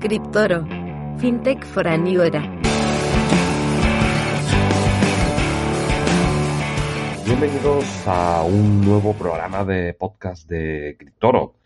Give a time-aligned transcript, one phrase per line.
[0.00, 0.66] Criptoro,
[1.18, 2.22] FinTech for a New.
[7.26, 11.56] Bienvenidos a un nuevo programa de podcast de Criptoro.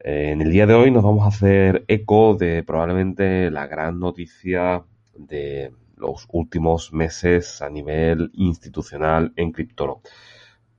[0.00, 4.00] Eh, en el día de hoy nos vamos a hacer eco de probablemente la gran
[4.00, 4.82] noticia
[5.14, 10.00] de los últimos meses a nivel institucional en Criptoro,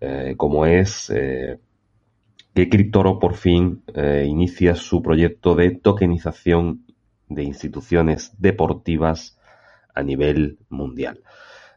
[0.00, 1.58] eh, como es eh,
[2.54, 6.84] que Criptoro por fin eh, inicia su proyecto de tokenización
[7.28, 9.38] de instituciones deportivas
[9.94, 11.22] a nivel mundial.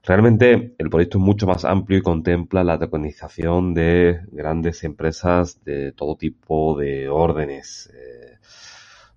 [0.03, 5.93] Realmente el proyecto es mucho más amplio y contempla la tokenización de grandes empresas de
[5.93, 7.89] todo tipo de órdenes.
[7.93, 8.37] Eh,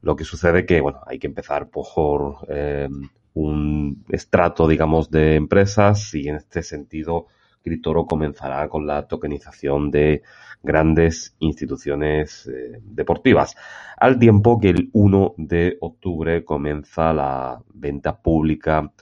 [0.03, 2.89] lo que sucede que, bueno, hay que empezar por eh,
[3.35, 7.27] un estrato, digamos, de empresas y en este sentido
[7.67, 10.23] Criptoro comenzará con la tokenización de
[10.63, 13.57] grandes instituciones eh, deportivas,
[13.97, 18.93] al tiempo que el 1 de octubre comienza la venta pública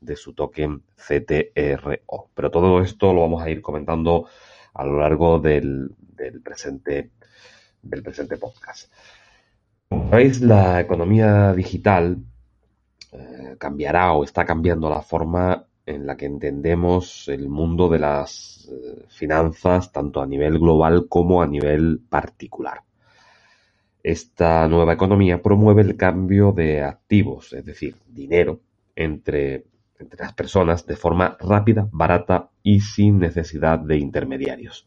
[0.00, 2.30] de su token CTRO.
[2.32, 4.26] Pero todo esto lo vamos a ir comentando
[4.74, 7.10] a lo largo del, del presente,
[7.82, 8.92] del presente podcast.
[9.88, 12.18] Como veis, la economía digital
[13.10, 18.68] eh, cambiará o está cambiando la forma en la que entendemos el mundo de las
[18.70, 22.82] eh, finanzas tanto a nivel global como a nivel particular.
[24.02, 28.60] Esta nueva economía promueve el cambio de activos, es decir, dinero,
[28.96, 29.64] entre,
[29.98, 34.86] entre las personas de forma rápida, barata y sin necesidad de intermediarios,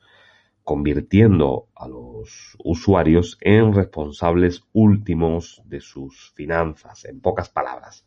[0.63, 8.05] convirtiendo a los usuarios en responsables últimos de sus finanzas, en pocas palabras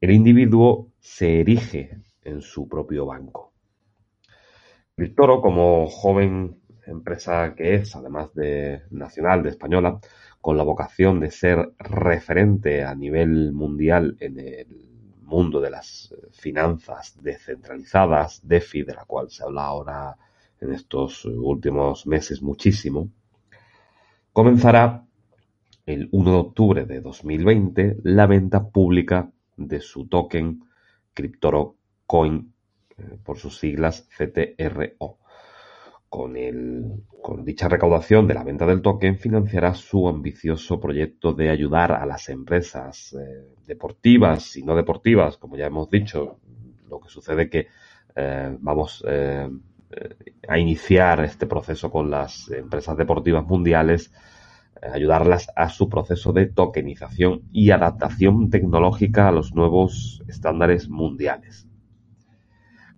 [0.00, 3.52] el individuo se erige en su propio banco.
[4.96, 9.98] Criptoro, como joven empresa que es, además de nacional, de española,
[10.40, 14.66] con la vocación de ser referente a nivel mundial en el
[15.22, 20.16] mundo de las finanzas descentralizadas, DeFi, de la cual se habla ahora
[20.60, 23.10] en estos últimos meses muchísimo,
[24.32, 25.04] comenzará
[25.86, 30.64] el 1 de octubre de 2020 la venta pública de su token
[31.12, 31.76] Cryptoro
[32.06, 32.52] Coin
[32.96, 35.18] eh, por sus siglas CTRO.
[36.08, 41.50] Con, el, con dicha recaudación de la venta del token financiará su ambicioso proyecto de
[41.50, 46.38] ayudar a las empresas eh, deportivas y no deportivas, como ya hemos dicho,
[46.88, 47.66] lo que sucede que
[48.14, 49.04] eh, vamos
[50.48, 54.12] a iniciar este proceso con las empresas deportivas mundiales
[54.92, 61.68] ayudarlas a su proceso de tokenización y adaptación tecnológica a los nuevos estándares mundiales.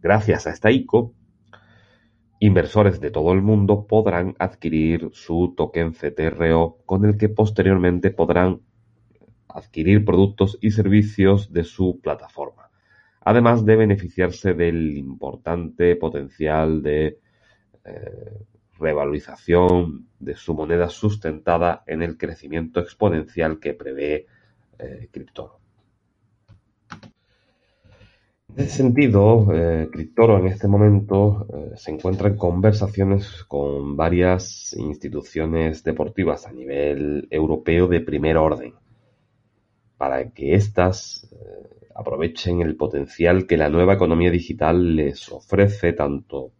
[0.02, 1.14] Gracias a esta ICO,
[2.38, 8.60] inversores de todo el mundo podrán adquirir su token CTRO con el que posteriormente podrán
[9.48, 12.70] adquirir productos y servicios de su plataforma,
[13.22, 17.18] además de beneficiarse del importante potencial de
[17.84, 18.44] eh,
[18.78, 24.26] revalorización de su moneda sustentada en el crecimiento exponencial que prevé
[24.78, 25.60] eh, Cryptoro.
[28.56, 35.84] En ese sentido, eh, en este momento eh, se encuentra en conversaciones con varias instituciones
[35.84, 38.72] deportivas a nivel europeo de primer orden
[39.98, 46.52] para que éstas eh, aprovechen el potencial que la nueva economía digital les ofrece tanto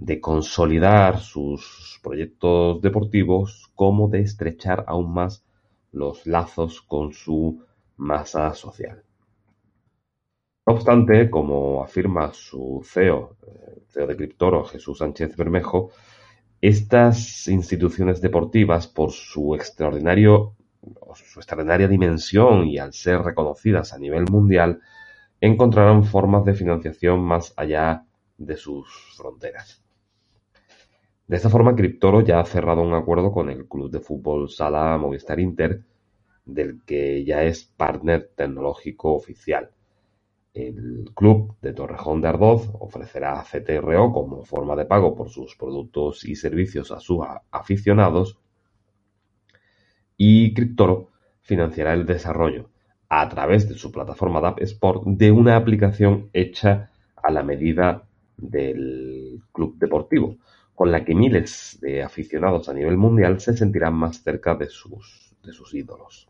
[0.00, 5.44] de consolidar sus proyectos deportivos como de estrechar aún más
[5.92, 7.62] los lazos con su
[7.98, 9.02] masa social.
[10.66, 13.36] No obstante, como afirma su CEO,
[13.76, 15.90] el CEO de Criptoro, Jesús Sánchez Bermejo,
[16.62, 20.54] estas instituciones deportivas, por su extraordinario
[21.14, 24.80] su extraordinaria dimensión y al ser reconocidas a nivel mundial,
[25.42, 28.06] encontrarán formas de financiación más allá
[28.38, 29.82] de sus fronteras.
[31.30, 34.98] De esta forma, Criptoro ya ha cerrado un acuerdo con el club de fútbol Sala
[34.98, 35.84] Movistar Inter,
[36.44, 39.70] del que ya es partner tecnológico oficial.
[40.52, 46.24] El club de Torrejón de Ardoz ofrecerá CTRO como forma de pago por sus productos
[46.24, 47.20] y servicios a sus
[47.52, 48.36] aficionados
[50.16, 51.10] y Criptoro
[51.42, 52.70] financiará el desarrollo
[53.08, 59.40] a través de su plataforma DAP Sport de una aplicación hecha a la medida del
[59.52, 60.36] club deportivo
[60.80, 65.36] con la que miles de aficionados a nivel mundial se sentirán más cerca de sus,
[65.74, 66.26] ídolos.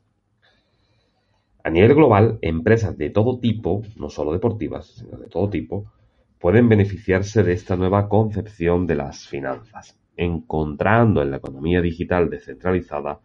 [1.63, 5.93] A nivel global, empresas de todo tipo, no solo deportivas, sino de todo tipo,
[6.41, 13.21] pueden beneficiarse de esta nueva concepción de las finanzas, encontrando en la economía digital descentralizada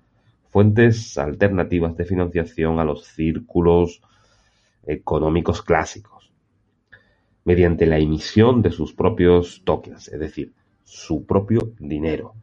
[0.51, 4.00] fuentes alternativas de financiación a los círculos
[4.86, 6.31] económicos clásicos,
[7.45, 10.54] mediante la emisión de sus propios tokens, es decir,
[10.86, 12.36] su propio dinero.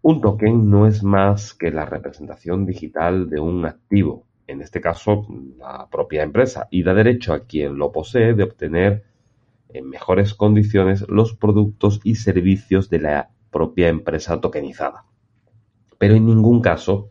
[0.00, 5.26] Un token no es más que la representación digital de un activo, en este caso
[5.58, 9.04] la propia empresa, y da derecho a quien lo posee de obtener
[9.68, 15.04] en mejores condiciones los productos y servicios de la propia empresa tokenizada.
[15.98, 17.10] Pero en ningún caso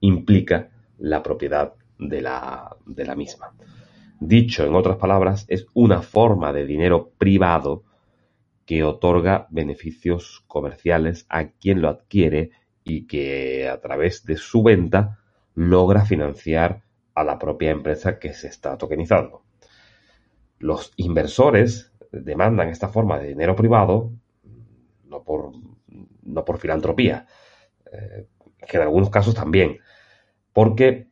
[0.00, 2.76] implica la propiedad de la,
[3.16, 3.52] misma.
[4.18, 7.84] Dicho en otras palabras, es una forma de dinero privado
[8.72, 12.52] que otorga beneficios comerciales a quien lo adquiere
[12.84, 15.18] y que a través de su venta
[15.54, 16.82] logra financiar
[17.14, 19.42] a la propia empresa que se está tokenizando.
[20.58, 24.10] Los inversores demandan esta forma de dinero privado
[25.04, 25.52] no por,
[26.22, 27.26] no por filantropía,
[27.92, 28.26] eh,
[28.66, 29.80] que en algunos casos también,
[30.54, 31.10] porque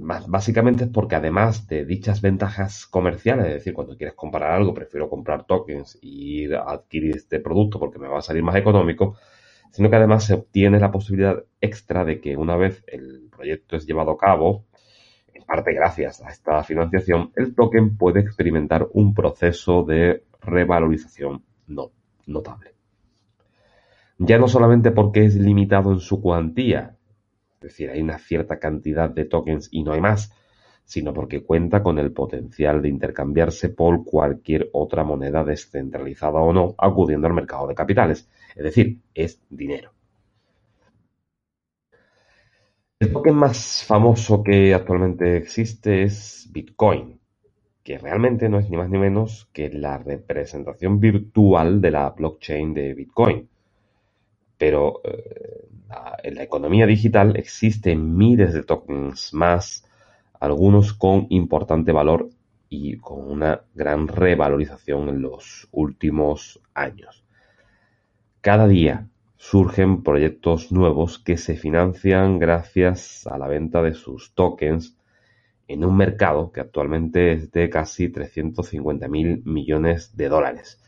[0.00, 5.08] Básicamente es porque además de dichas ventajas comerciales, es decir, cuando quieres comprar algo, prefiero
[5.08, 9.16] comprar tokens y ir a adquirir este producto porque me va a salir más económico,
[9.72, 13.86] sino que además se obtiene la posibilidad extra de que una vez el proyecto es
[13.86, 14.66] llevado a cabo,
[15.34, 21.42] en parte gracias a esta financiación, el token puede experimentar un proceso de revalorización
[22.26, 22.74] notable.
[24.18, 26.97] Ya no solamente porque es limitado en su cuantía,
[27.60, 30.32] es decir, hay una cierta cantidad de tokens y no hay más,
[30.84, 36.76] sino porque cuenta con el potencial de intercambiarse por cualquier otra moneda descentralizada o no,
[36.78, 38.28] acudiendo al mercado de capitales.
[38.54, 39.92] Es decir, es dinero.
[43.00, 47.20] El token más famoso que actualmente existe es Bitcoin,
[47.82, 52.72] que realmente no es ni más ni menos que la representación virtual de la blockchain
[52.72, 53.48] de Bitcoin.
[54.58, 55.68] Pero eh,
[56.22, 59.84] en la economía digital existen miles de tokens más,
[60.40, 62.28] algunos con importante valor
[62.68, 67.24] y con una gran revalorización en los últimos años.
[68.40, 74.96] Cada día surgen proyectos nuevos que se financian gracias a la venta de sus tokens
[75.68, 80.82] en un mercado que actualmente es de casi 350 mil millones de dólares.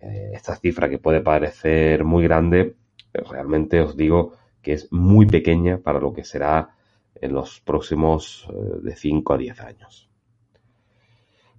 [0.00, 2.76] Eh, esta cifra que puede parecer muy grande
[3.24, 6.70] realmente os digo que es muy pequeña para lo que será
[7.14, 10.10] en los próximos eh, de 5 a 10 años.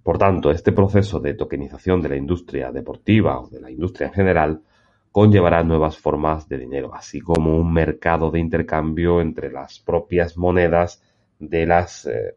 [0.02, 4.14] Por tanto, este proceso de tokenización de la industria deportiva o de la industria en
[4.14, 4.62] general
[5.10, 11.02] conllevará nuevas formas de dinero, así como un mercado de intercambio entre las propias monedas
[11.38, 12.34] de las eh,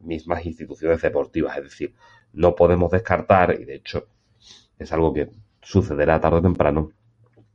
[0.00, 1.56] mismas instituciones deportivas.
[1.58, 1.94] Es decir,
[2.32, 4.06] no podemos descartar, y de hecho
[4.78, 5.30] es algo que
[5.60, 6.90] sucederá tarde o temprano,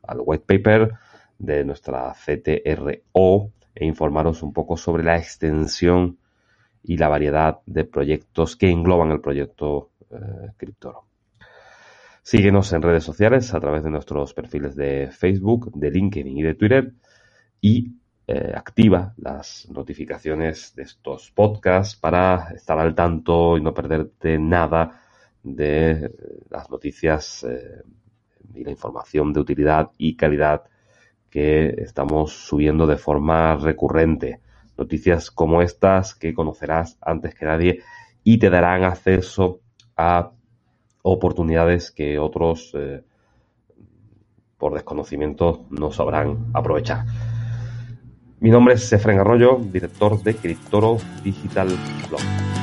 [0.04, 0.92] al white paper
[1.40, 6.18] de nuestra CTRO e informaros un poco sobre la extensión
[6.85, 11.12] y la variedad de proyectos que engloban el proyecto eh, Cryptoro.
[12.23, 16.55] Síguenos en redes sociales a través de nuestros perfiles de Facebook, de LinkedIn y de
[16.55, 16.93] Twitter
[17.61, 17.97] y
[18.29, 25.02] eh, activa las notificaciones de estos podcasts para estar al tanto y no perderte nada
[25.43, 26.12] de
[26.49, 27.83] las noticias eh,
[28.55, 30.62] y la información de utilidad y calidad
[31.29, 34.41] que estamos subiendo de forma recurrente.
[34.79, 37.83] Noticias como estas que conocerás antes que nadie
[38.23, 39.61] y te darán acceso
[39.97, 40.31] a
[41.02, 43.02] oportunidades que otros eh,
[44.56, 47.04] por desconocimiento no sabrán aprovechar.
[48.40, 51.68] Mi nombre es Efren Arroyo, director de Criptoro Digital
[52.09, 52.62] Blog.